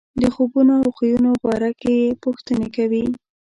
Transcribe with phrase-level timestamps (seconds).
[0.21, 3.05] د خوبونو او خویونو باره کې یې پوښتنې کوي.